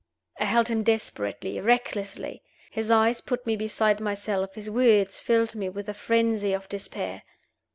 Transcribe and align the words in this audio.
I 0.39 0.45
held 0.45 0.67
him 0.69 0.81
desperately, 0.81 1.59
recklessly. 1.61 2.41
His 2.71 2.89
eyes, 2.89 3.21
put 3.21 3.45
me 3.45 3.55
beside 3.55 3.99
myself; 3.99 4.55
his 4.55 4.67
words 4.67 5.19
filled 5.19 5.53
me 5.53 5.69
with 5.69 5.87
a 5.87 5.93
frenzy 5.93 6.53
of 6.53 6.67
despair. 6.67 7.21